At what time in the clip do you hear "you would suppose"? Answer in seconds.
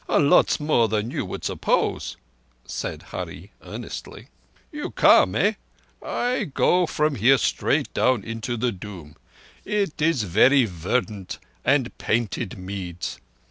1.11-2.17